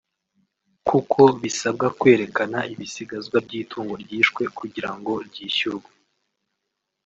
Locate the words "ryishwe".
4.03-4.43